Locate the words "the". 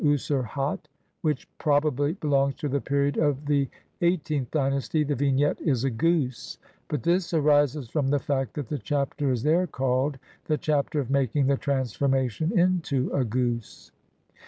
2.67-2.81, 3.45-3.69, 5.03-5.13, 8.07-8.17, 8.69-8.79, 10.45-10.57, 11.45-11.55